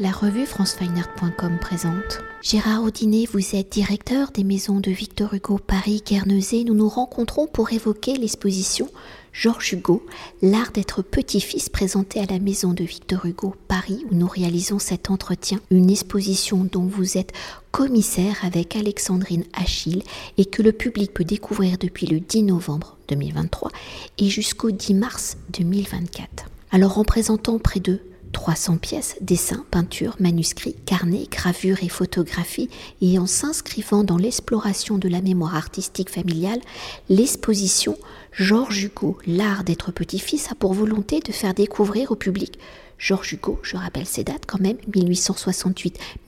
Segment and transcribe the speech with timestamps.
[0.00, 2.20] La revue francefineart.com présente.
[2.40, 6.62] Gérard Audinet, vous êtes directeur des maisons de Victor Hugo Paris Guernesey.
[6.62, 8.88] Nous nous rencontrons pour évoquer l'exposition
[9.32, 10.06] Georges Hugo,
[10.40, 15.10] l'art d'être petit-fils présenté à la maison de Victor Hugo Paris où nous réalisons cet
[15.10, 15.58] entretien.
[15.72, 17.32] Une exposition dont vous êtes
[17.72, 20.04] commissaire avec Alexandrine Achille
[20.36, 23.72] et que le public peut découvrir depuis le 10 novembre 2023
[24.18, 26.44] et jusqu'au 10 mars 2024.
[26.70, 28.00] Alors en présentant près de
[28.32, 35.08] 300 pièces, dessins, peintures, manuscrits, carnets, gravures et photographies, et en s'inscrivant dans l'exploration de
[35.08, 36.60] la mémoire artistique familiale,
[37.08, 37.96] l'exposition
[38.32, 42.58] Georges Hugo, l'art d'être petit-fils, a pour volonté de faire découvrir au public
[42.98, 44.76] Georges Hugo, je rappelle ces dates quand même,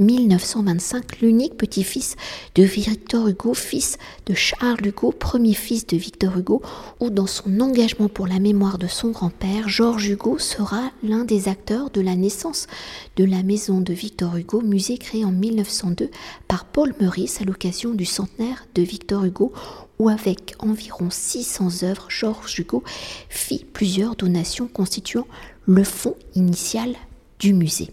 [0.00, 2.14] 1868-1925, l'unique petit-fils
[2.54, 6.62] de Victor Hugo, fils de Charles Hugo, premier fils de Victor Hugo,
[7.00, 11.48] où dans son engagement pour la mémoire de son grand-père, Georges Hugo sera l'un des
[11.48, 12.68] acteurs de la naissance
[13.16, 16.08] de la maison de Victor Hugo, musée créé en 1902
[16.46, 19.52] par Paul Meurice à l'occasion du centenaire de Victor Hugo,
[19.98, 22.82] où avec environ 600 œuvres, Georges Hugo
[23.28, 25.26] fit plusieurs donations constituant
[25.70, 26.96] le fond initial
[27.38, 27.90] du musée.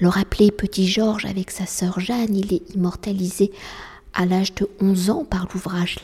[0.00, 3.52] Alors appelé Petit Georges avec sa sœur Jeanne, il est immortalisé
[4.12, 5.98] à l'âge de 11 ans par l'ouvrage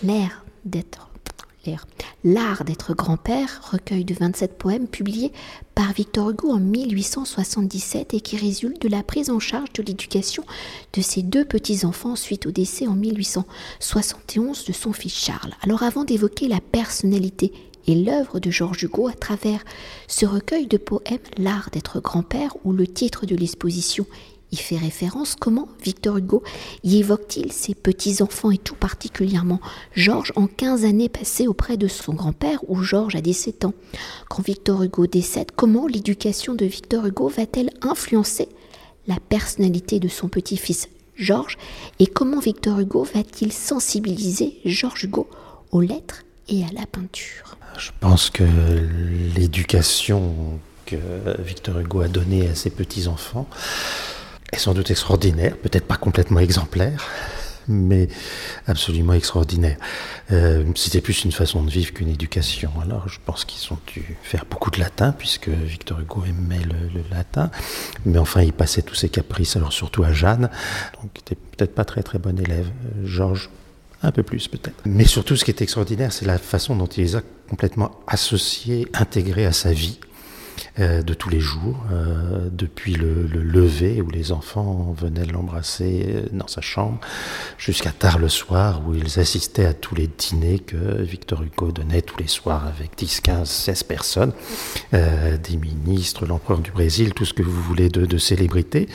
[2.25, 5.33] L'art d'être grand-père, recueil de 27 poèmes publié
[5.75, 10.45] par Victor Hugo en 1877 et qui résulte de la prise en charge de l'éducation
[10.93, 15.53] de ses deux petits-enfants suite au décès en 1871 de son fils Charles.
[15.63, 17.53] Alors avant d'évoquer la personnalité
[17.87, 19.65] et l'œuvre de Georges Hugo à travers
[20.09, 24.07] ce recueil de poèmes L'art d'être grand-père ou le titre de l'exposition
[24.53, 26.43] y fait référence, comment Victor Hugo
[26.85, 29.61] y évoque-t-il ses petits-enfants et tout particulièrement
[29.95, 33.75] Georges en 15 années passées auprès de son grand-père où Georges a 17 ans?
[34.29, 38.49] Quand Victor Hugo décède, comment l'éducation de Victor Hugo va-t-elle influencer
[39.07, 41.59] la personnalité de son petit-fils Georges?
[41.99, 45.29] Et comment Victor Hugo va-t-il sensibiliser Georges Hugo
[45.73, 47.59] aux lettres et à la peinture?
[47.79, 48.45] Je pense que
[49.35, 50.97] l'éducation que
[51.39, 53.49] Victor Hugo a donnée à ses petits-enfants
[54.53, 57.09] est sans doute extraordinaire, peut-être pas complètement exemplaire,
[57.69, 58.09] mais
[58.67, 59.77] absolument extraordinaire.
[60.31, 62.71] Euh, c'était plus une façon de vivre qu'une éducation.
[62.81, 67.03] Alors je pense qu'ils ont dû faire beaucoup de latin, puisque Victor Hugo aimait le,
[67.11, 67.51] latin,
[68.05, 70.49] mais enfin il passait tous ses caprices, alors surtout à Jeanne,
[71.03, 72.69] donc il était peut-être pas très très bon élève.
[73.05, 73.51] Georges
[74.03, 74.83] un peu plus peut-être.
[74.85, 78.87] Mais surtout, ce qui est extraordinaire, c'est la façon dont il les a complètement associés,
[78.95, 79.99] intégrés à sa vie.
[80.79, 86.23] Euh, de tous les jours, euh, depuis le, lever où les enfants venaient l'embrasser euh,
[86.33, 86.99] dans sa chambre,
[87.57, 92.03] jusqu'à tard le soir où ils assistaient à tous les dîners que Victor Hugo donnait
[92.03, 94.33] tous les soirs avec 10, 15, 16 personnes,
[94.93, 98.89] des ministres, l'empereur du Brésil, tout ce que vous voulez de, de célébrités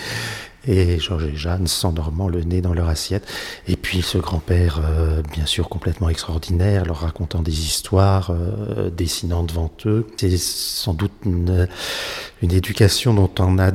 [0.68, 3.28] et Georges et Jeanne s'endormant le nez dans leur assiette.
[3.68, 9.44] Et puis ce grand-père, euh, bien sûr complètement extraordinaire, leur racontant des histoires, euh, dessinant
[9.44, 10.08] devant eux.
[10.18, 11.68] C'est sans doute une,
[12.42, 13.72] éducation dont on a,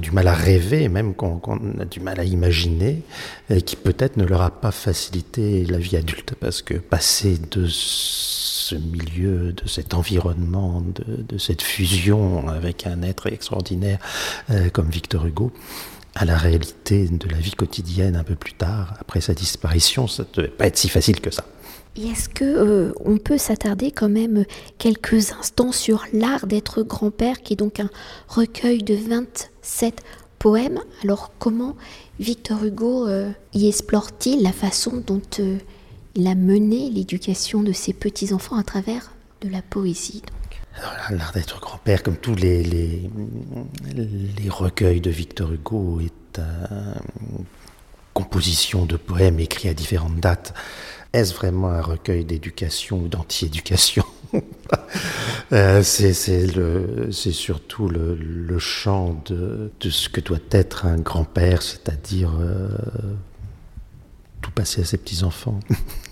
[0.00, 1.40] du mal à rêver, même qu'on
[1.80, 3.02] a du mal à imaginer,
[3.48, 7.66] et qui peut-être ne leur a pas facilité la vie adulte, parce que passer de
[8.68, 13.98] ce milieu, de cet environnement, de, cette fusion avec un être extraordinaire
[14.50, 15.52] euh, comme Victor Hugo,
[16.18, 20.24] à la réalité de la vie quotidienne un peu plus tard, après sa disparition, ça
[20.24, 21.44] ne devait pas être si facile que ça.
[21.96, 24.44] est-ce que euh, on peut s'attarder quand même
[24.78, 27.88] quelques instants sur l'art d'être grand-père, qui est donc un
[28.26, 30.02] recueil de 27
[30.40, 31.76] poèmes Alors comment
[32.18, 35.58] Victor Hugo euh, y explore-t-il la façon dont euh,
[36.16, 40.22] il a mené l'éducation de ses petits-enfants à travers de la poésie
[41.10, 43.10] L'art d'être grand-père, comme tous les,
[44.48, 47.44] recueils de Victor Hugo, est une
[48.14, 50.54] composition de poèmes écrits à différentes dates.
[51.12, 54.04] Est-ce vraiment un recueil d'éducation ou d'anti-éducation
[55.52, 56.12] euh, C'est
[57.32, 62.68] surtout le, chant de, ce que doit être un grand-père, c'est-à-dire euh,
[64.42, 65.60] tout passer à ses petits-enfants.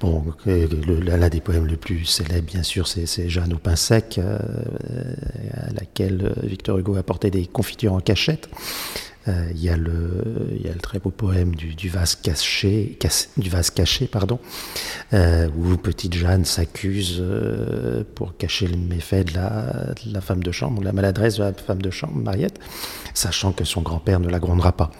[0.00, 4.38] Bon, l'un des poèmes le plus célèbres, bien sûr, c'est Jeanne au pain sec, euh,
[5.52, 8.48] à laquelle Victor Hugo apportait des confitures en cachette.
[9.30, 12.98] Euh, il, y a le, très beau poème du, vase caché,
[13.36, 14.38] du vase caché pardon,
[15.12, 20.80] euh, où petite Jeanne s'accuse euh, pour cacher le méfait de la, femme de chambre,
[20.80, 22.58] ou la maladresse de la femme de chambre, Mariette,
[23.14, 24.90] sachant que son grand-père ne la grondera pas.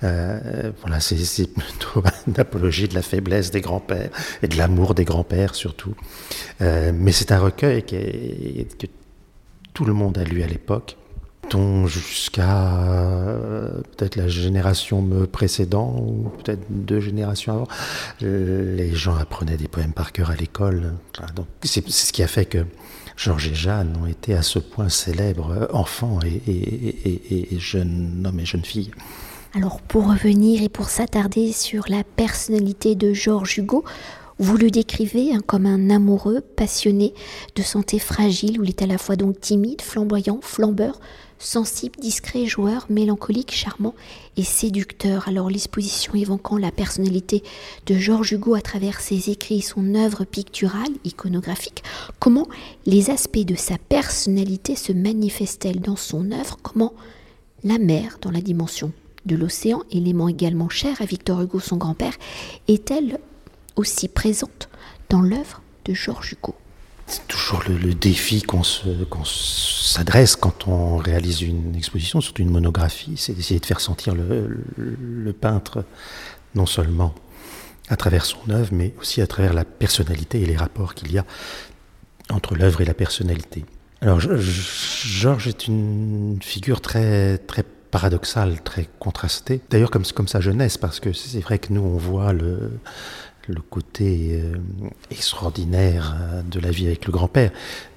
[0.00, 4.10] voilà, c'est plutôt une apologie de la faiblesse des grands-pères
[4.42, 5.94] et de l'amour des grands-pères surtout.
[6.60, 8.86] mais c'est un recueil que
[9.72, 10.96] tout le monde a lu à l'époque
[11.86, 17.68] jusqu'à euh, peut-être la génération me précédant, ou peut-être deux générations avant,
[18.20, 20.94] les gens apprenaient des poèmes par cœur à l'école.
[21.34, 22.64] Donc c'est ce qui a fait que
[23.16, 28.46] Georges et Jeanne ont été à ce point célèbres, euh, enfants et, jeunes hommes et
[28.46, 28.92] jeunes filles.
[29.54, 33.84] Alors pour revenir et pour s'attarder sur la personnalité de Georges Hugo,
[34.38, 37.12] vous le décrivez hein, comme un amoureux, passionné,
[37.56, 40.98] de santé fragile, où il est à la fois donc timide, flamboyant, flambeur,
[41.40, 43.94] sensible, discret, joueur, mélancolique, charmant
[44.36, 45.26] et séducteur.
[45.26, 47.42] Alors l'exposition évoquant la personnalité
[47.86, 51.82] de Georges Hugo à travers ses écrits, son œuvre picturale, iconographique,
[52.20, 52.46] comment
[52.86, 56.92] les aspects de sa personnalité se manifestent-elles dans son œuvre, comment
[57.64, 58.92] la mer dans la dimension
[59.26, 62.14] de l'océan, élément également cher à Victor Hugo, son grand-père,
[62.68, 63.18] est-elle
[63.76, 64.68] aussi présente
[65.08, 66.54] dans l'œuvre de Georges Hugo?
[67.10, 73.32] C'est toujours le, défi qu'on s'adresse quand on réalise une exposition, surtout une monographie, c'est
[73.32, 75.84] d'essayer de faire sentir le, peintre
[76.54, 77.12] non seulement
[77.88, 81.18] à travers son œuvre, mais aussi à travers la personnalité et les rapports qu'il y
[81.18, 81.24] a
[82.30, 83.64] entre l'œuvre et la personnalité.
[84.02, 89.60] Alors Georges est une figure très très paradoxale, très contrastée.
[89.68, 92.70] D'ailleurs comme comme sa jeunesse, parce que c'est vrai que nous on voit le
[93.50, 94.56] le côté euh,
[95.10, 97.50] extraordinaire euh, de la vie avec le grand-père.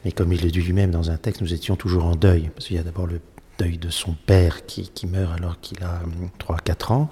[0.05, 2.49] Mais comme il le dit lui-même dans un texte, nous étions toujours en deuil.
[2.53, 3.19] Parce qu'il y a d'abord le
[3.57, 6.01] deuil de son père qui, meurt alors qu'il a
[6.39, 7.09] 3-4 ans,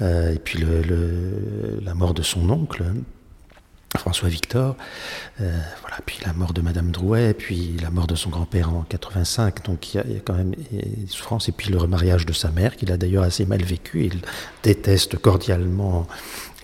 [0.00, 0.64] euh, et puis
[1.82, 2.84] la mort de son oncle.
[3.96, 4.76] François Victor,
[5.38, 9.64] voilà, puis la mort de Madame Drouet, puis la mort de son grand-père en 85,
[9.64, 12.74] donc il y, a, quand même des souffrances, et puis le remariage de sa mère,
[12.74, 14.20] qu'il a d'ailleurs assez mal vécu, il
[14.64, 16.08] déteste cordialement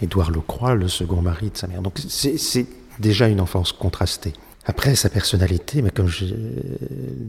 [0.02, 1.82] Édouard Lecroix, le second mari de sa mère.
[1.82, 2.66] Donc c'est
[2.98, 4.32] déjà une enfance contrastée.
[4.66, 6.26] Après, sa personnalité, mais comme je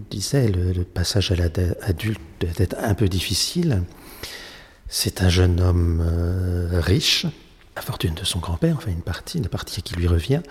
[0.09, 3.83] disais, le, passage à l'adulte doit être un peu difficile.
[4.87, 7.25] C'est un jeune homme euh, riche,
[7.81, 10.41] la fortune de son grand-père, enfin une partie, une partie qui lui revient.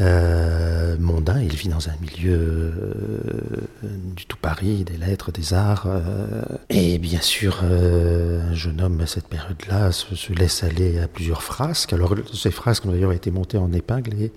[0.00, 5.86] Euh, mondain, il vit dans un milieu euh, du tout Paris, des lettres, des arts.
[5.86, 11.44] Euh, et bien sûr, un jeune homme à cette période-là se, laisse aller à plusieurs
[11.44, 11.92] frasques.
[11.92, 14.32] Alors ces frasques ont d'ailleurs été montées en épingle et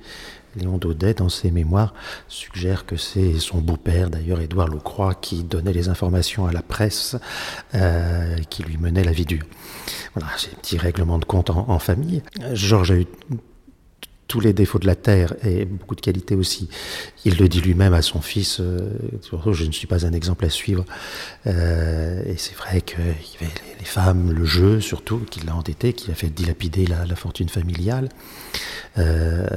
[0.58, 1.94] Léon Daudet, dans ses mémoires,
[2.28, 7.16] suggère que c'est son beau-père, d'ailleurs Édouard Lecroix, qui donnait les informations à la presse,
[8.50, 9.46] qui lui menait la vie dure.
[10.16, 12.24] Voilà, c'est un petit règlement de compte en, famille.
[12.54, 13.06] Georges
[14.28, 16.70] tous les défauts de la terre et beaucoup de qualités aussi.
[17.26, 18.90] Il le dit lui-même à son fils, euh,
[19.52, 20.86] je ne suis pas un exemple à suivre.
[21.46, 23.16] Euh, et c'est vrai avait
[23.80, 28.10] les, femmes, le jeu surtout, qui l'a entêté, qui a fait dilapider la, fortune familiale,
[28.98, 29.48] euh,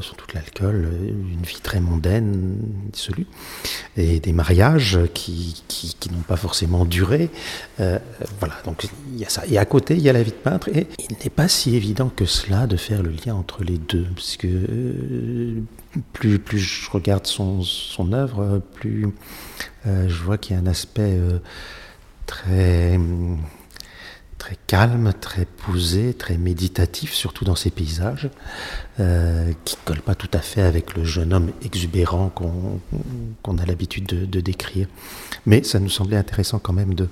[0.00, 2.56] surtout l'alcool, une vie très mondaine,
[2.92, 3.26] dissolue,
[3.96, 7.30] et des mariages qui, qui, n'ont pas forcément duré.
[7.80, 7.98] Euh,
[8.38, 9.42] voilà, donc il y a ça.
[9.48, 11.74] Et à côté, il y a la vie de peintre, et il n'est pas si
[11.76, 15.54] évident que cela de faire le lien entre les deux, parce que
[16.12, 17.62] plus, plus je regarde son,
[18.12, 19.08] œuvre, plus
[19.86, 21.38] euh, je vois qu'il y a un aspect euh,
[22.26, 22.98] très
[24.66, 28.28] calme, très posé, très méditatif, surtout dans ses paysages,
[29.00, 33.64] euh, qui ne colle pas tout à fait avec le jeune homme exubérant qu'on a
[33.64, 34.88] l'habitude de, décrire.
[35.46, 37.08] Mais ça nous semblait intéressant quand même de,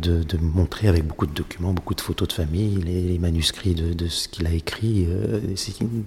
[0.00, 4.28] de, montrer avec beaucoup de documents, beaucoup de photos de famille, les, manuscrits de, ce
[4.28, 5.40] qu'il a écrit, euh,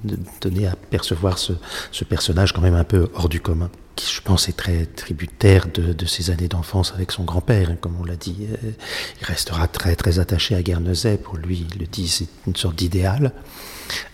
[0.04, 1.54] de donner à percevoir ce,
[1.92, 5.68] ce personnage quand même un peu hors du commun qui je pense est très tributaire
[5.68, 8.48] de, de ses années d'enfance avec son grand-père, comme on l'a dit.
[8.64, 8.72] Euh,
[9.22, 12.76] il restera très très attaché à Guernesey, pour lui, il le dit, c'est une sorte
[12.76, 13.34] d'idéal.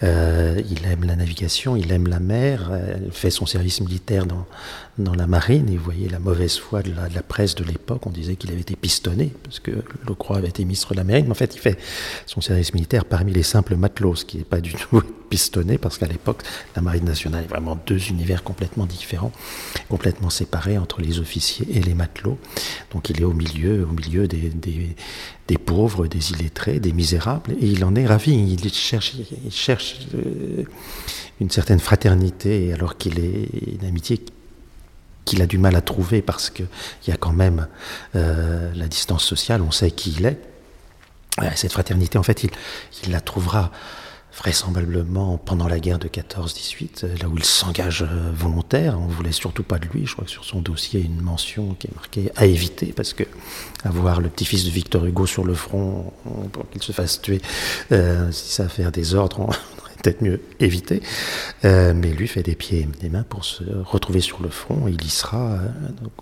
[0.04, 4.26] Euh, il aime la navigation, il aime la mer, euh, il fait son service militaire
[4.26, 4.46] dans,
[4.98, 8.10] dans la marine, et vous voyez la mauvaise foi de la, presse de l'époque, on
[8.10, 9.72] disait qu'il avait été pistonné, parce que
[10.08, 11.78] Lecroix avait été ministre de la marine, mais en fait il fait
[12.26, 15.98] son service militaire parmi les simples matelots, ce qui n'est pas du tout pistonné, parce
[15.98, 16.44] qu'à l'époque,
[16.76, 19.32] la marine nationale est vraiment deux univers complètement différents,
[19.90, 22.38] complètement séparés entre les officiers et les matelots,
[22.92, 24.52] donc il est au milieu, au milieu des,
[25.48, 30.64] des, pauvres, des illettrés, des misérables, et il en est ravi, il cherche, euh,
[31.42, 33.50] une certaine fraternité, alors qu'il est
[33.80, 34.22] une amitié
[35.26, 36.68] qu'il a du mal à trouver parce qu'il
[37.08, 37.68] y a quand même
[38.16, 40.40] euh, la distance sociale, on sait qui il est.
[41.56, 42.50] Cette fraternité, en fait, il,
[43.06, 43.72] il la trouvera
[44.38, 48.98] vraisemblablement pendant la guerre de 14-18, euh, là où il s'engage euh, volontaire.
[49.00, 50.06] On ne voulait surtout pas de lui.
[50.06, 52.46] Je crois que sur son dossier, il y a une mention qui est marquée à
[52.46, 53.24] éviter, parce que
[53.84, 56.14] avoir le petit-fils de Victor Hugo sur le front
[56.52, 57.42] pour qu'il se fasse tuer,
[57.90, 59.50] si ça fait des ordres, on
[60.02, 60.42] peut-être mieux.
[61.66, 64.88] Euh, mais lui fait des pieds et des mains pour se retrouver sur le front.
[64.88, 65.68] Il y sera euh,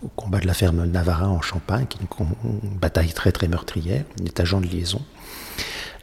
[0.04, 4.04] au combat de la ferme Navarin en Champagne, qui est une, bataille très très meurtrière.
[4.20, 5.02] Il est agent de liaison.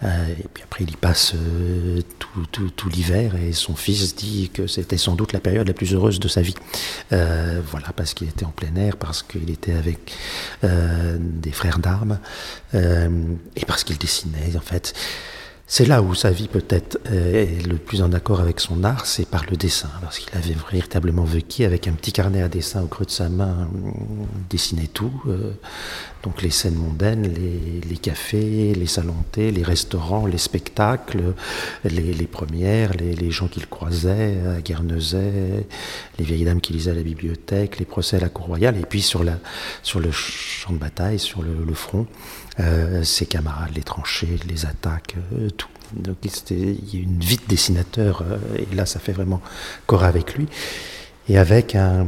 [0.03, 1.35] Euh, et puis après, il y passe
[2.19, 5.95] tout, tout, l'hiver et son fils dit que c'était sans doute la période la plus
[5.95, 6.55] heureuse de sa vie.
[7.11, 10.13] voilà, parce qu'il était en plein air, parce qu'il était avec
[10.63, 12.19] des frères d'armes
[12.75, 14.57] et parce qu'il dessinait.
[14.57, 14.95] En fait,
[15.67, 19.27] c'est là où sa vie peut-être est le plus en accord avec son art, c'est
[19.27, 22.87] par le dessin, parce qu'il avait véritablement vécu avec un petit carnet à dessin au
[22.87, 23.69] creux de sa main,
[24.51, 25.53] dessinait tout, euh,
[26.23, 31.35] donc les scènes mondaines, les, cafés, les salons thé, les restaurants, les spectacles,
[31.85, 35.67] les, premières, les, gens qu'il croisait à Guernesey,
[36.19, 38.87] les vieilles dames qui lisaient à la bibliothèque, les procès à la cour royale, et
[38.87, 39.39] puis sur, la,
[39.83, 42.44] sur le champ de bataille, sur le, front, euh,
[43.03, 45.69] ses camarades, les tranchées, les attaques, euh, tout.
[45.95, 46.17] Donc
[46.51, 49.41] il y a une vie de dessinateur, euh, et là ça fait vraiment
[49.87, 50.47] corps avec lui.
[51.29, 52.07] Et avec un,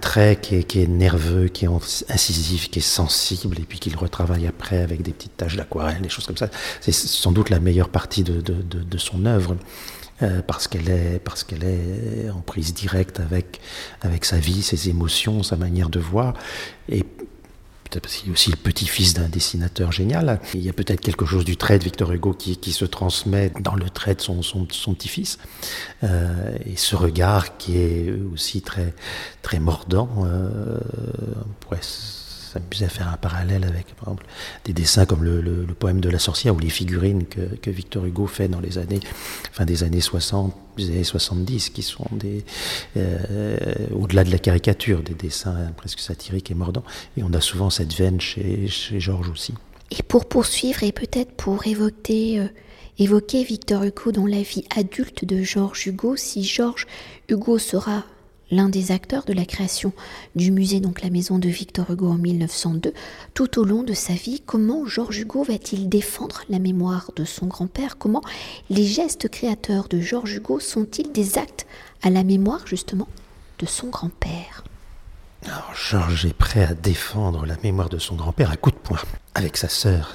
[0.00, 1.68] trait qui est, nerveux, qui est
[2.08, 6.08] incisif, qui est sensible, et puis qu'il retravaille après avec des petites taches d'aquarelle, des
[6.08, 6.48] choses comme ça.
[6.80, 9.56] C'est sans doute la meilleure partie de, son œuvre.
[10.46, 13.60] parce qu'elle est parce qu'elle est en prise directe avec
[14.00, 16.32] avec sa vie, ses émotions, sa manière de voir,
[16.88, 17.04] et
[17.88, 20.40] peut-être parce qu'il est aussi le petit-fils d'un dessinateur génial.
[20.54, 23.74] Il y a peut-être quelque chose du trait de Victor Hugo qui, se transmet dans
[23.74, 24.42] le trait de son,
[24.94, 25.38] petit-fils.
[26.02, 28.94] Euh, et ce regard qui est aussi très,
[29.42, 30.78] très mordant, euh,
[32.58, 34.26] s'amuser à faire un parallèle avec, par exemple,
[34.64, 38.48] des dessins comme le, poème de la sorcière ou les figurines que, Victor Hugo fait
[38.48, 39.00] dans les années,
[39.52, 42.06] fin des années 60, des années 70, qui sont
[42.96, 43.58] euh,
[43.92, 46.84] au-delà de la caricature, des dessins presque satiriques et mordants.
[47.16, 49.54] Et on a souvent cette veine chez, chez Georges aussi.
[49.90, 52.48] Et pour poursuivre et peut-être pour évoquer, euh,
[52.98, 56.86] évoquer Victor Hugo dans la vie adulte de Georges Hugo, si Georges
[57.28, 58.04] Hugo sera
[58.50, 59.92] l'un des acteurs de la création
[60.34, 62.92] du musée, donc la maison de Victor Hugo en 1902.
[63.34, 67.46] Tout au long de sa vie, comment Georges Hugo va-t-il défendre la mémoire de son
[67.46, 67.98] grand-père?
[67.98, 68.22] Comment
[68.70, 71.66] les gestes créateurs de Georges Hugo sont-ils des actes
[72.02, 73.08] à la mémoire justement
[73.58, 74.64] de son grand-père?
[75.44, 78.98] Alors Georges est prêt à défendre la mémoire de son grand-père à coups de poing.
[79.34, 80.14] Avec sa sœur,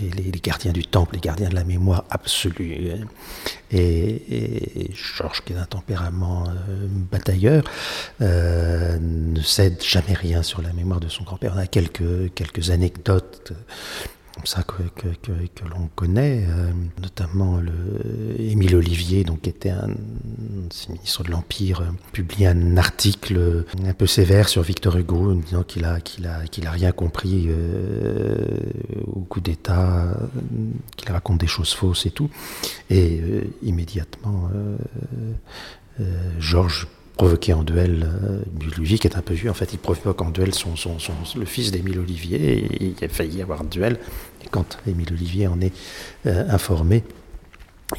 [0.00, 2.92] les, les, gardiens du temple, les gardiens de la mémoire absolue.
[3.70, 7.62] Et, Georges, qui est d'un tempérament euh, batailleur,
[8.22, 11.52] euh, ne cède jamais rien sur la mémoire de son grand-père.
[11.54, 13.52] On a quelques anecdotes
[14.38, 16.70] comme ça que, que, l'on connaît, euh,
[17.02, 19.88] notamment le, Émile Olivier, donc, qui était un
[20.88, 25.84] ministre de l'Empire, euh, publie un article un peu sévère sur Victor Hugo, disant qu'il
[25.84, 28.46] a, qu'il a, qu'il a rien compris euh,
[29.12, 30.16] au coup d'État,
[30.96, 32.30] qu'il raconte des choses fausses et tout.
[32.90, 33.20] Et
[33.62, 34.50] immédiatement,
[36.38, 36.86] Georges
[37.18, 39.50] provoqué en duel euh, qui est un peu vieux.
[39.50, 40.96] En fait, il provoque en duel son, son,
[41.36, 43.98] le fils d'Émile Olivier, et il a failli avoir un duel.
[44.42, 45.74] Et quand Émile Olivier en est
[46.26, 47.04] euh, informé,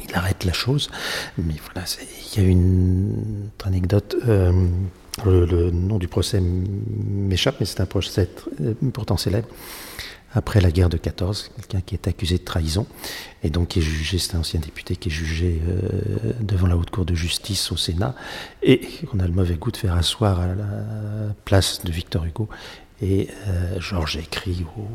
[0.08, 0.90] il arrête la chose.
[1.38, 1.86] Mais voilà,
[2.34, 4.16] il y a une anecdote.
[4.26, 4.66] Euh,
[5.26, 8.28] le, nom du procès m'échappe, mais c'est un procès
[8.94, 9.48] pourtant célèbre
[10.32, 12.86] après la guerre de 14, quelqu'un qui est accusé de trahison,
[13.42, 16.76] et donc qui est jugé, c'est un ancien député qui est jugé euh, devant la
[16.76, 18.14] haute cour de justice au Sénat,
[18.62, 22.48] et on a le mauvais goût de faire asseoir à la place de Victor Hugo,
[23.02, 24.86] et euh, Georges écrit au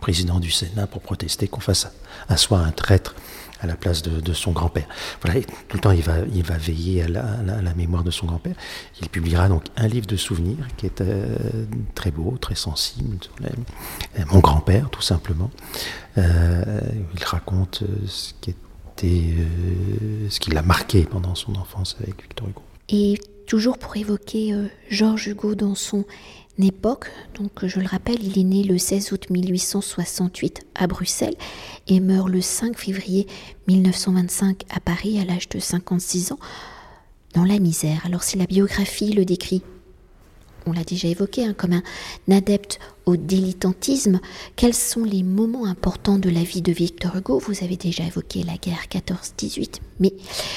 [0.00, 1.88] président du Sénat pour protester qu'on fasse
[2.28, 3.14] asseoir un traître
[3.60, 4.86] à la place de, son grand-père.
[5.22, 8.54] Voilà, tout le temps, il va, il va veiller à la, mémoire de son grand-père.
[9.00, 11.36] Il publiera donc un livre de souvenirs qui est euh,
[11.94, 13.16] très beau, très sensible.
[13.42, 15.50] Euh, mon grand-père, tout simplement.
[16.18, 16.80] Euh,
[17.14, 19.34] il raconte ce qui était,
[20.28, 22.62] ce qui l'a marqué pendant son enfance avec Victor Hugo.
[22.88, 24.54] Et toujours pour évoquer
[24.90, 26.04] Georges Hugo dans son
[26.64, 31.36] époque, donc je le rappelle, il est né le 16 août 1868 à Bruxelles
[31.86, 33.26] et meurt le 5 février
[33.68, 36.38] 1925 à Paris à l'âge de 56 ans
[37.34, 38.02] dans la misère.
[38.04, 39.62] Alors si la biographie le décrit
[40.66, 41.82] on l'a déjà évoqué, hein, comme un
[42.30, 44.20] adepte au dilettantisme,
[44.56, 47.38] quels sont les moments importants de la vie de Victor Hugo?
[47.38, 50.12] Vous avez déjà évoqué la guerre 14-18, mais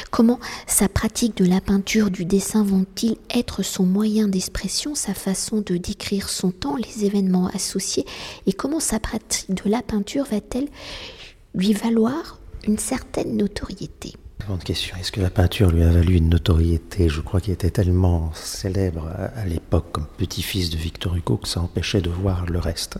[0.09, 5.61] comment sa pratique de la peinture, du dessin vont-ils être son moyen d'expression, sa façon
[5.61, 8.05] de décrire son temps, les événements associés,
[8.47, 10.67] et comment sa pratique de la peinture va-t-elle
[11.53, 14.13] lui valoir une certaine notoriété?
[14.49, 17.07] Est-ce que la peinture lui a valu une notoriété?
[17.07, 21.61] Je crois qu'il était tellement célèbre à, l'époque comme petit-fils de Victor Hugo que ça
[21.61, 22.97] empêchait de voir le reste.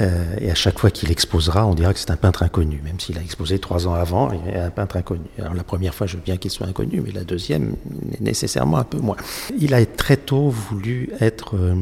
[0.00, 2.98] Euh, et à chaque fois qu'il exposera, on dira que c'est un peintre inconnu, même
[2.98, 5.26] s'il a exposé trois ans avant, il est un peintre inconnu.
[5.38, 7.76] Alors la première fois, je veux bien qu'il soit inconnu, mais la deuxième,
[8.18, 9.16] nécessairement un peu moins.
[9.60, 11.76] Il a très tôt voulu être euh,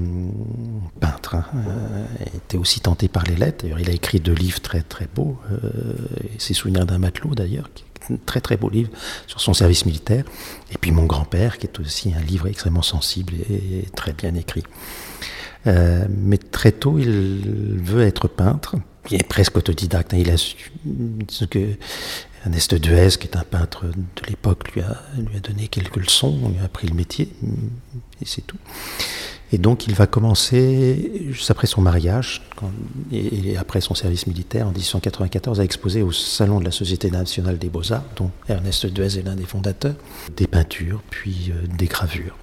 [1.01, 1.37] peintre.
[1.37, 1.45] Hein.
[1.55, 3.65] Euh, il était aussi tenté par les lettres.
[3.65, 5.39] D'ailleurs, il a écrit deux livres très très beaux.
[6.37, 7.71] ses souvenirs d'un matelot, d'ailleurs,
[8.25, 8.91] très très beau livre
[9.27, 10.25] sur son service militaire.
[10.73, 14.65] Et puis Mon grand-père, qui est aussi un livre extrêmement sensible et très bien écrit.
[15.67, 18.77] Euh, mais très tôt, il veut être peintre.
[19.11, 20.15] Il est presque autodidacte.
[20.15, 20.19] Hein.
[20.19, 20.57] Il a su
[21.51, 21.77] que
[22.45, 26.53] Ernest Duez, qui est un peintre de l'époque, lui a, lui a donné quelques leçons,
[26.55, 27.33] il a appris le métier,
[28.23, 28.59] et c'est tout.
[29.53, 32.43] Et donc il va commencer, juste après son mariage
[33.13, 37.59] et, après son service militaire en 1894, à exposer au Salon de la Société nationale
[37.59, 39.95] des beaux-arts, dont Ernest Duez est l'un des fondateurs,
[40.37, 42.37] des peintures, puis euh, des gravures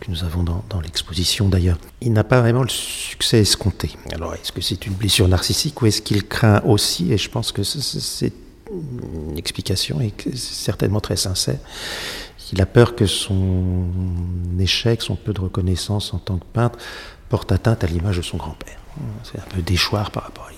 [0.00, 1.78] que nous avons dans, dans l'exposition d'ailleurs.
[2.00, 3.92] Il n'a pas vraiment le succès escompté.
[4.12, 7.52] Alors est-ce que c'est une blessure narcissique ou est-ce qu'il craint aussi, et je pense
[7.52, 8.32] que c'est
[8.70, 11.58] une explication et c'est certainement très sincère,
[12.52, 13.86] il a peur que son
[14.58, 16.78] échec, son peu de reconnaissance en tant que peintre,
[17.28, 18.76] porte atteinte à l'image de son grand-père.
[19.22, 20.50] C'est un peu déchoir par rapport à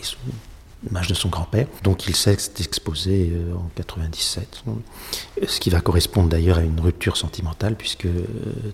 [0.87, 1.67] l'image de son grand-père.
[1.83, 4.65] Donc il s'est exposé euh, en 97,
[5.47, 8.25] ce qui va correspondre d'ailleurs à une rupture sentimentale, puisque euh,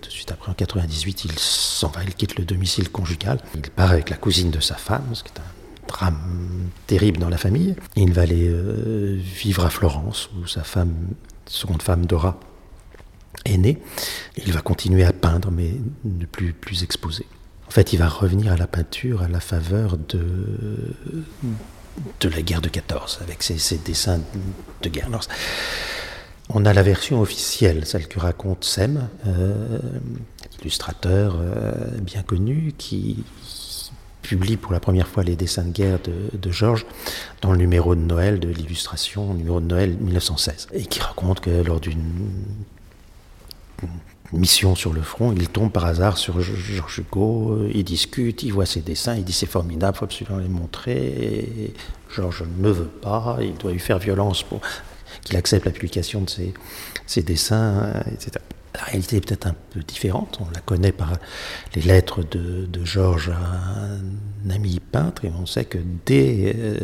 [0.01, 3.39] tout de suite après, en 98, il s'en va, il quitte le domicile conjugal.
[3.55, 7.29] Il part avec la cousine de sa femme, ce qui est un drame terrible dans
[7.29, 7.75] la famille.
[7.95, 10.95] Il va aller euh, vivre à Florence, où sa femme,
[11.45, 12.39] seconde femme Dora,
[13.45, 13.81] est né.
[14.37, 17.25] Il va continuer à peindre, mais ne plus, plus exposer.
[17.67, 20.93] En fait, il va revenir à la peinture à la faveur de,
[22.19, 24.19] de la guerre de 14, avec ses, dessins
[24.81, 25.09] de guerre.
[26.49, 29.79] on a la version officielle, celle que raconte Sem, euh,
[30.61, 31.71] illustrateur euh,
[32.01, 33.23] bien connu, qui
[34.21, 36.85] publie pour la première fois les dessins de guerre de, de Georges
[37.41, 41.49] dans le numéro de Noël de l'illustration, numéro de Noël 1916, et qui raconte que
[41.49, 42.03] lors d'une
[44.33, 48.53] mission sur le front, il tombe par hasard sur Georges Hugo, euh, il discute, il
[48.53, 51.73] voit ses dessins, il dit c'est formidable, il faut absolument les montrer.
[52.09, 54.61] Georges ne veut pas, il doit lui faire violence pour
[55.23, 58.31] qu'il accepte la publication de ses, dessins, etc.
[58.73, 61.11] La réalité est peut-être un peu différente, on la connaît par
[61.75, 66.77] les lettres de, Georges à un ami peintre, et on sait que dès, euh,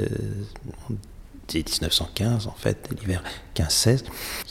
[1.53, 3.23] 1915, en fait, l'hiver
[3.55, 4.03] 15-16,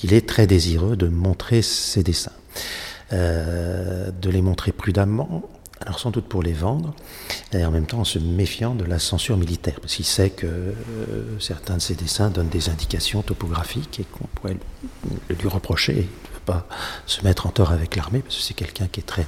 [0.03, 2.33] il est très désireux de montrer ses dessins,
[3.13, 5.43] euh, de les montrer prudemment,
[5.81, 6.95] alors sans doute pour les vendre,
[7.53, 10.47] et en même temps en se méfiant de la censure militaire, parce qu'il sait que
[10.47, 10.75] euh,
[11.39, 14.57] certains de ses dessins donnent des indications topographiques et qu'on pourrait
[15.29, 16.67] lui reprocher il ne veut pas
[17.07, 19.27] se mettre en tort avec l'armée, parce que c'est quelqu'un qui est très,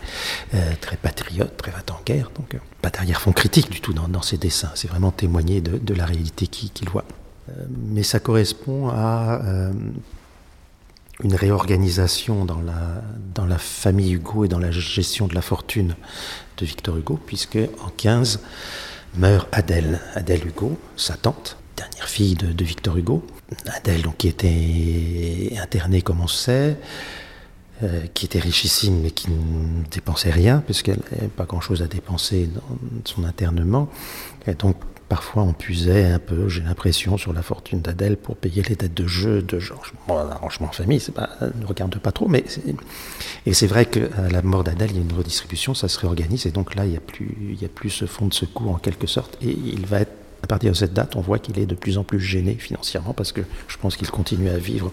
[0.54, 4.38] euh, très patriote, très va en guerre, donc pas d'arrière-fond critique du tout dans, ses
[4.38, 7.04] dessins, c'est vraiment témoigner de, la réalité qu'il voit.
[7.48, 9.72] Euh, mais ça correspond à euh,
[11.22, 13.02] une réorganisation dans la,
[13.34, 15.94] dans la famille Hugo et dans la gestion de la fortune
[16.56, 18.40] de Victor Hugo, puisque en 15
[19.16, 23.24] meurt Adèle, Adèle Hugo, sa tante, dernière fille de, Victor Hugo.
[23.66, 26.76] Adèle, qui était internée, comme on sait,
[27.82, 32.46] euh, qui était richissime mais qui ne dépensait rien, puisqu'elle n'avait pas grand-chose à dépenser
[32.46, 33.88] dans son internement.
[34.46, 34.76] Et donc,
[35.08, 38.92] Parfois, on puisait un peu, j'ai l'impression, sur la fortune d'Adèle pour payer les dettes
[38.92, 39.94] de jeu de Georges.
[40.06, 42.44] Bon, l'arrangement en famille, pas, ne regarde pas trop, mais
[43.46, 46.44] et c'est vrai qu'à la mort d'Adèle, il y a une redistribution, ça se réorganise,
[46.44, 49.06] et donc là, il n'y a plus, a plus ce fonds de secours en quelque
[49.06, 50.00] sorte, et il va
[50.42, 53.12] à partir de cette date, on voit qu'il est de plus en plus gêné financièrement
[53.12, 54.92] parce que je pense qu'il continue à vivre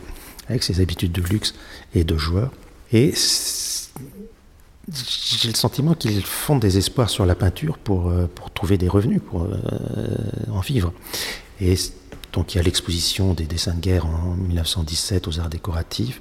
[0.50, 1.54] avec ses habitudes de luxe
[1.93, 2.52] et de joueur.
[2.95, 3.13] Et
[4.88, 8.88] j'ai le sentiment qu'ils font des espoirs sur la peinture pour, euh, pour trouver des
[8.88, 9.58] revenus, pour euh,
[10.49, 10.93] en vivre.
[12.36, 16.19] Donc il y a l'exposition des dessins de guerre en 1917 aux arts décoratifs,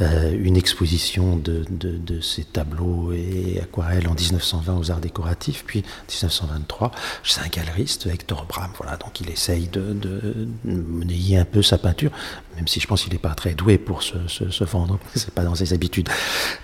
[0.00, 5.84] euh, une exposition de, de, ces tableaux et aquarelles en 1920 aux arts décoratifs, puis
[6.08, 6.92] 1923
[7.22, 8.70] c'est un galeriste, Hector Bram.
[8.78, 12.10] Voilà, donc il essaye de, de monnayer un peu sa peinture,
[12.56, 15.34] même si je pense qu'il n'est pas très doué pour se, se, se vendre, c'est
[15.34, 16.08] pas dans ses habitudes.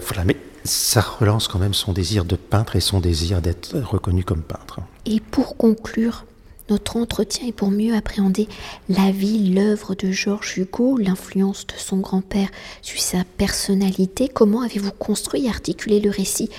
[0.01, 4.25] Voilà, mais ça relance quand même son désir de peintre et son désir d'être reconnu
[4.25, 4.81] comme peintre.
[5.05, 6.25] Et pour conclure,
[6.69, 8.49] notre entretien est pour mieux appréhender
[8.89, 12.49] la vie, l'œuvre de Georges Hugo, l'influence de son grand-père
[12.83, 14.29] sur sa personnalité.
[14.29, 16.51] Comment avez-vous construit et articulé le récit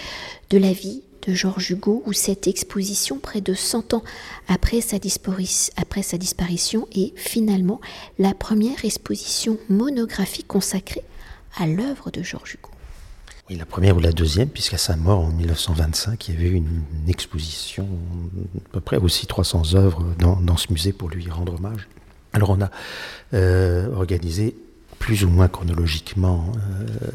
[0.50, 4.04] de la vie de Georges Hugo, où cette exposition, près de 100 ans
[4.48, 7.82] après sa, disparition, est finalement
[8.18, 11.04] la première exposition monographique consacrée
[11.58, 12.77] à l'œuvre de Georges Hugo?
[13.50, 16.56] Oui, la première ou la deuxième, puisqu'à sa mort en 1925, il y avait eu
[16.56, 17.88] une, exposition,
[18.66, 21.88] à peu près aussi 300 œuvres dans, ce musée pour lui rendre hommage.
[22.34, 22.70] Alors on a
[23.34, 24.58] euh, organisé
[25.00, 26.52] plus ou moins chronologiquement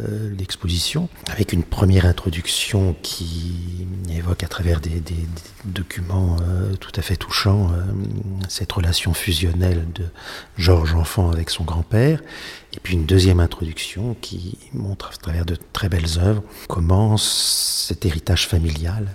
[0.01, 5.03] euh, l'exposition, avec une première introduction qui évoque à travers des,
[5.65, 7.71] documents euh, tout à fait touchants
[8.49, 10.05] cette relation fusionnelle de
[10.57, 12.21] Georges enfant avec son grand-père,
[12.75, 18.07] et puis une deuxième introduction qui montre à travers de très belles œuvres comment cet
[18.07, 19.15] héritage familial,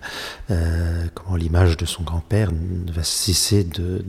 [0.52, 2.52] euh, comment l'image de son grand-père
[2.88, 4.04] va cesser de,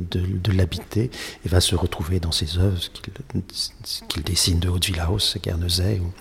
[0.52, 1.10] l'habiter
[1.44, 2.80] et va se retrouver dans ses œuvres
[4.08, 4.22] qu'il
[4.54, 6.12] de Haute-Villahausse, Guernesey, ou,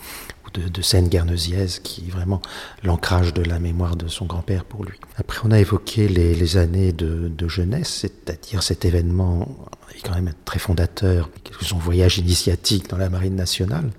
[0.54, 2.42] de, de scènes guernesiaises qui est vraiment
[2.84, 4.98] l'ancrage de la mémoire de son grand-père pour lui.
[5.18, 9.48] Après, on a évoqué les, années de, de jeunesse, c'est-à-dire cet événement
[9.96, 11.30] est quand même très fondateur,
[11.62, 13.90] son voyage initiatique dans la marine nationale.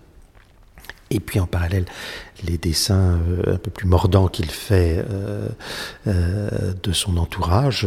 [1.10, 1.86] Et puis en parallèle,
[2.44, 5.48] les dessins euh, un peu plus mordants qu'il fait euh,
[6.06, 7.86] euh, de son entourage,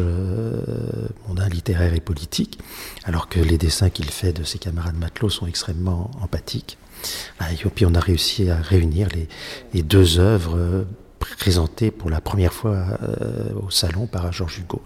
[1.28, 2.60] mondain, littéraire et politique,
[3.04, 6.78] alors que les dessins qu'il fait de ses camarades matelots sont extrêmement empathiques.
[7.40, 9.28] Ah, et puis on a réussi à réunir les,
[9.74, 10.86] les deux œuvres
[11.20, 12.86] présentées pour la première fois
[13.64, 14.82] au salon par Georges Hugo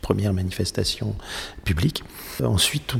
[0.00, 1.16] première manifestation
[1.64, 2.04] publique.
[2.42, 2.94] Ensuite,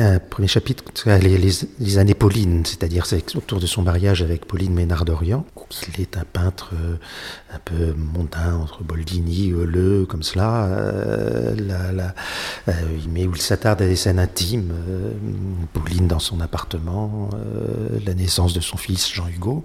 [0.00, 5.04] un premier chapitre, les, années Pauline, c'est-à-dire c'est autour de son mariage avec Pauline Ménard
[5.04, 5.44] d'Orient.
[5.94, 6.96] Il est un peintre euh,
[7.52, 10.64] un peu mondain entre Boldini, Le, comme cela.
[10.64, 11.54] Euh,
[12.68, 12.72] euh,
[13.10, 14.72] mais où il s'attarde à des scènes intimes.
[15.74, 17.30] Pauline dans son appartement,
[18.04, 19.64] la naissance de son fils Jean Hugo.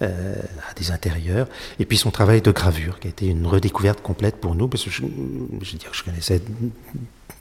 [0.00, 1.46] à des intérieurs,
[1.78, 4.82] et puis son travail de gravure, qui a été une redécouverte complète pour nous, parce
[4.82, 5.02] que je,
[5.62, 6.42] je connaissais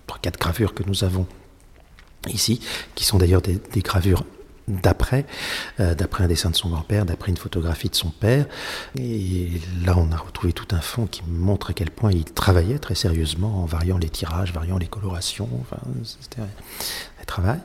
[0.06, 1.26] trois, quatre gravures que nous avons
[2.30, 2.62] ici,
[2.96, 4.26] qui sont d'ailleurs des, gravures
[4.68, 5.26] d'après,
[5.80, 8.46] euh, d'après un dessin de son grand-père, d'après une photographie de son père.
[8.98, 9.50] Et
[9.86, 12.96] là, on a retrouvé tout un fond qui montre à quel point il travaillait très
[12.96, 15.50] sérieusement en variant les tirages, variant les colorations.
[15.62, 17.60] Enfin, c'était un travail.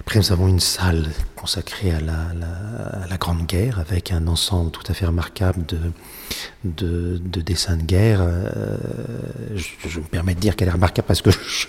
[0.00, 4.92] Après, nous avons une salle consacrée à la, Grande Guerre, avec un ensemble tout à
[4.92, 5.78] fait remarquable de,
[6.64, 8.18] de, dessins de guerre.
[8.20, 8.76] Euh,
[9.54, 11.68] je, je, me permets de dire qu'elle est remarquable parce que je,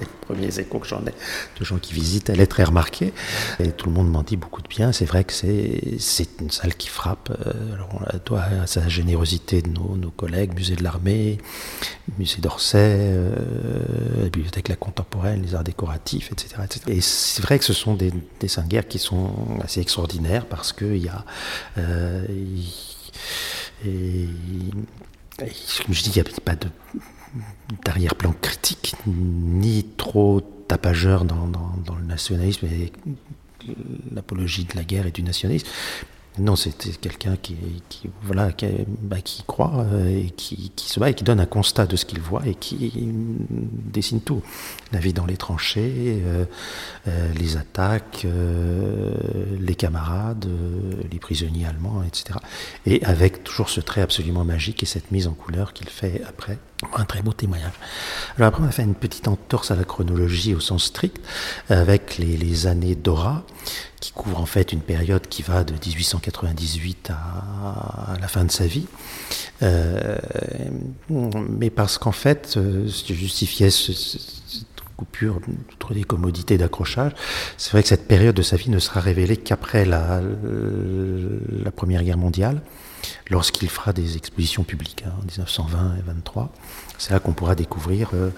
[0.00, 1.14] les premiers échos que j'en ai
[1.58, 3.12] de gens qui visitent, elle est très remarquée.
[3.60, 4.92] Et tout le monde m'en dit beaucoup de bien.
[4.92, 7.30] C'est vrai que c'est une salle qui frappe.
[7.30, 11.38] Euh, alors on doit à sa générosité de nos, nos collègues, musée de l'armée,
[12.18, 16.62] musée d'Orsay, euh, bibliothèque La Contemporaine, les arts décoratifs, etc.
[16.86, 19.32] Et c'est vrai que ce sont des dessins de guerre qui sont
[19.62, 21.24] assez extraordinaires parce qu'il y a.
[21.78, 22.24] Euh,
[23.84, 24.28] et,
[25.38, 26.68] comme je dis, il n'y a pas de
[27.84, 31.48] d'arrière-plan critique, ni trop tapageur dans,
[31.98, 32.92] le nationalisme et
[34.12, 35.66] l'apologie de la guerre et du nationalisme,
[36.38, 37.56] non, c'est quelqu'un qui,
[38.22, 38.66] voilà, qui,
[39.02, 42.04] bah, croit euh, et qui, qui, se bat et qui donne un constat de ce
[42.04, 42.92] qu'il voit et qui
[43.50, 44.42] dessine tout.
[44.92, 46.44] La vie dans les tranchées, euh,
[47.08, 48.26] euh, les attaques,
[49.58, 50.48] les camarades,
[51.10, 52.38] les prisonniers allemands, etc.
[52.86, 56.58] Et avec toujours ce trait absolument magique et cette mise en couleur qu'il fait après.
[56.96, 57.72] Un très beau témoignage.
[58.36, 61.20] Alors après, on a fait une petite entorse à la chronologie au sens strict,
[61.70, 63.44] avec les, années Dora
[64.00, 68.66] qui couvre en fait une période qui va de 1898 à, la fin de sa
[68.66, 68.86] vie.
[69.62, 70.16] Euh,
[71.10, 75.40] mais parce qu'en fait, euh, ce justifiait cette coupure,
[75.72, 77.12] outre des commodités d'accrochage,
[77.56, 80.22] c'est vrai que cette période de sa vie ne sera révélée qu'après la
[81.74, 82.62] Première Guerre mondiale
[83.30, 86.52] lorsqu'il fera des expositions publiques hein, en 1920 et 23.
[86.98, 88.30] C'est là qu'on pourra découvrir euh,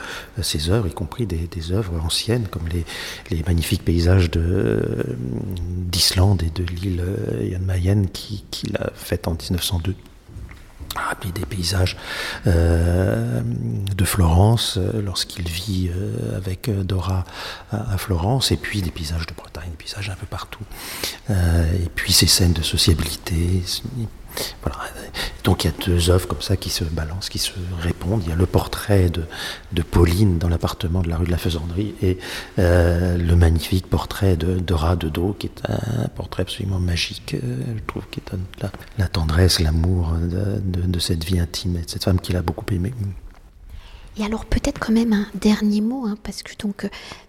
[0.42, 2.85] ses œuvres, y compris des, œuvres anciennes comme les,
[3.42, 7.03] magnifiques paysages d'Islande et de l'île
[7.50, 9.94] Jan euh, Mayen qu'il a fait en 1902.
[10.96, 11.96] Ah, des paysages
[12.48, 15.88] euh, de Florence lorsqu'il vit
[16.37, 17.24] avec Dora
[17.70, 20.64] à, Florence, et puis des paysages de Bretagne, des paysages un peu partout.
[21.29, 23.62] et puis ces scènes de sociabilité,
[25.45, 28.23] Donc il y a deux œuvres comme ça qui se balancent, qui se répondent.
[28.25, 29.25] Il y a le portrait de,
[29.73, 32.19] de Pauline dans l'appartement de la rue de la Faisanderie et
[32.59, 37.38] euh, le magnifique portrait de, de de dos, qui est un portrait absolument magique, euh,
[37.77, 38.45] je trouve, qui donne
[38.99, 42.64] la, tendresse, l'amour de, de, cette vie intime et de cette femme qu'il a beaucoup
[42.73, 42.93] aimée.
[44.18, 46.88] Et alors peut-être quand même un dernier mot, hein, parce que donc euh,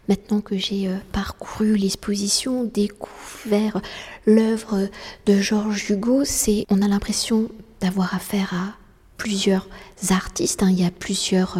[0.09, 3.81] maintenant que j'ai euh, parcouru l'exposition, découvert
[4.25, 4.89] l'œuvre
[5.25, 7.49] de Georges Hugo, c'est on a l'impression
[7.81, 8.75] d'avoir affaire à
[9.17, 9.67] plusieurs
[10.09, 10.69] artistes, hein.
[10.71, 11.59] il y a plusieurs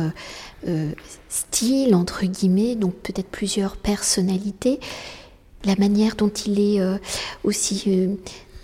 [0.68, 0.92] euh,
[1.30, 4.80] styles, entre guillemets, donc peut-être plusieurs personnalités.
[5.64, 6.82] La manière dont il est
[7.44, 8.18] aussi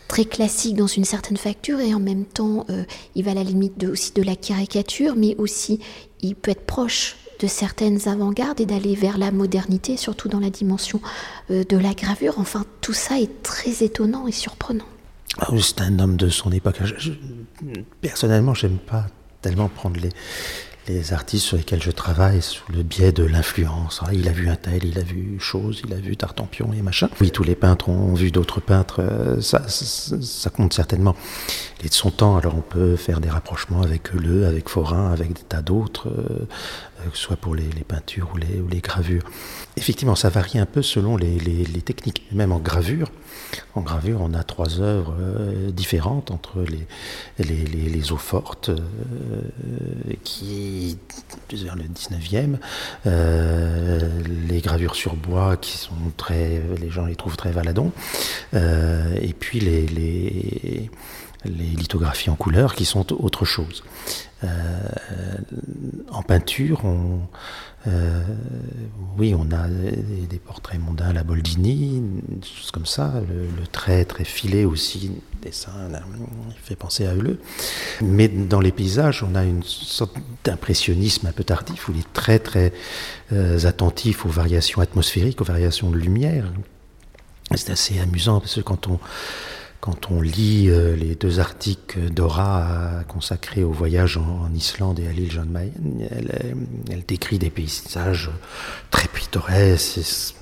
[0.08, 2.66] très classique dans une certaine facture et en même temps
[3.14, 5.80] il va à la limite aussi de la caricature, mais aussi
[6.22, 10.50] il peut être proche de certaines avant-gardes et d'aller vers la modernité, surtout dans la
[10.50, 11.00] dimension
[11.50, 12.36] de la gravure.
[12.38, 14.86] Enfin, tout ça est très étonnant et surprenant.
[15.40, 16.78] Ah c'est un homme de son époque.
[16.84, 17.12] Je,
[18.02, 19.06] personnellement, j'aime pas
[19.42, 20.10] tellement prendre les,
[20.88, 24.02] les artistes sur lesquels je travaille sous le biais de l'influence.
[24.04, 26.82] Ah, il a vu un tel, il a vu chose, il a vu Tartampion et
[26.82, 27.10] machin.
[27.22, 31.16] Oui, tous les peintres ont vu d'autres peintres, euh, ça, ça, compte certainement.
[31.80, 35.12] Il est de son temps, alors on peut faire des rapprochements avec Le, avec Forain,
[35.12, 36.46] avec des tas d'autres, euh,
[37.10, 39.24] que ce soit pour les, peintures ou les, gravures.
[39.76, 41.38] Effectivement, ça varie un peu selon les,
[41.86, 42.24] techniques.
[42.32, 43.12] Même en gravure,
[43.76, 46.66] en gravure, on a trois œuvres euh, différentes entre
[47.40, 49.42] les, eaux fortes, euh,
[50.24, 50.98] qui,
[51.54, 52.58] vers le 19e,
[53.06, 54.10] euh,
[54.50, 57.92] les gravures sur bois, qui sont très, les gens les trouvent très valadons,
[58.54, 60.90] et puis les,
[61.46, 63.84] les, lithographies en couleur, qui sont autre chose.
[66.12, 67.22] en peinture, on,
[67.88, 68.22] euh,
[69.18, 73.14] oui, on a des, portraits mondains la Boldini, des choses comme ça.
[73.28, 77.40] Le, trait très filé aussi, dessin, il fait penser à Euleux.
[78.02, 82.14] Mais dans les paysages, on a une sorte d'impressionnisme un peu tardif où il est
[82.14, 82.74] très très
[83.32, 86.52] euh, attentif aux variations atmosphériques, aux variations de lumière.
[87.56, 89.00] C'est assez amusant parce que quand on
[89.88, 95.14] quand on lit euh, les deux articles d'Ora consacrés au voyage en, Islande et à
[95.14, 95.72] l'île John Mayen,
[96.90, 98.30] elle, décrit des paysages
[98.92, 100.34] très pittoresques,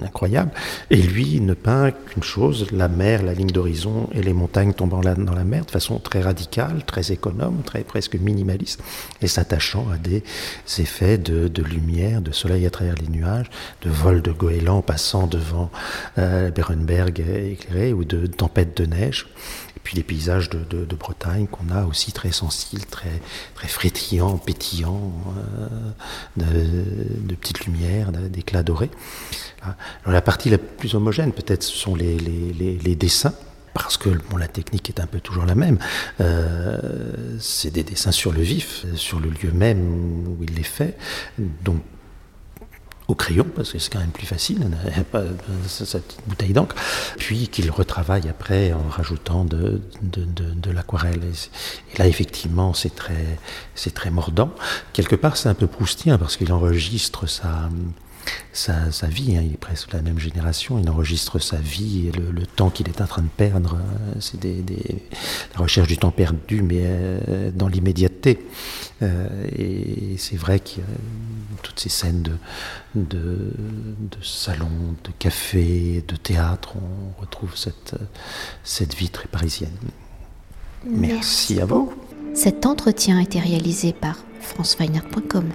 [0.00, 0.52] incroyables.
[0.90, 5.00] Et lui ne peint qu'une chose, la mer, la ligne d'horizon et les montagnes tombant
[5.00, 8.82] dans la mer de façon très radicale, très économe, très presque minimaliste,
[9.20, 10.22] et s'attachant à des
[10.78, 13.50] effets de, lumière, de soleil à travers les nuages,
[13.82, 15.70] de vol de goélands passant devant
[16.18, 19.26] euh, Berenberg éclairé, de tempêtes de neige.
[19.76, 23.20] Et puis les paysages de, Bretagne qu'on a aussi très sensibles, très,
[23.54, 25.12] très frétillants, pétillants,
[26.38, 26.44] euh,
[27.26, 28.90] de, petites lumières, d'éclats dorés.
[29.62, 33.34] Alors la partie la plus homogène peut-être ce sont les, les, dessins
[33.74, 35.78] parce que bon, la technique est un peu toujours la même.
[36.20, 36.78] Euh,
[37.40, 40.96] c'est des dessins sur le vif, sur le lieu même où il les fait.
[41.38, 41.82] Donc
[43.12, 45.22] au crayon, parce que c'est quand même plus facile, a pas
[45.66, 46.74] cette bouteille d'encre,
[47.18, 51.20] puis qu'il retravaille après en rajoutant de, de, de, l'aquarelle.
[51.22, 53.38] Et, là, effectivement, c'est très,
[53.74, 54.50] c'est très mordant.
[54.94, 57.68] Quelque part, c'est un peu proustien, parce qu'il enregistre sa,
[58.52, 59.42] sa, sa vie, hein.
[59.44, 63.00] il est presque la même génération, il enregistre sa vie et le, temps qu'il est
[63.00, 63.76] en train de perdre.
[63.76, 65.02] Euh, c'est des, des,
[65.54, 68.46] la recherche du temps perdu, mais euh, dans l'immédiateté.
[69.02, 70.88] Euh, et c'est vrai qu'il y a
[71.62, 72.36] toutes ces scènes de,
[72.94, 73.52] de,
[73.98, 74.68] de, salon,
[75.04, 77.94] de café, de théâtre, on retrouve cette,
[78.64, 79.70] cette vie très parisienne.
[80.84, 81.92] Merci, à vous.
[82.34, 85.50] Cet entretien a été réalisé par franceweiner.com.